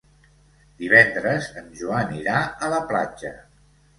Divendres 0.79 1.49
en 1.61 1.69
Joan 1.81 2.15
irà 2.21 2.39
a 2.69 2.73
la 2.77 2.83
platja. 2.93 3.35